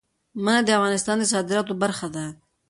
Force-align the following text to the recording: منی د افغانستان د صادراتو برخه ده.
منی 0.43 0.61
د 0.65 0.69
افغانستان 0.77 1.15
د 1.19 1.23
صادراتو 1.33 1.73
برخه 1.83 2.07
ده. 2.15 2.25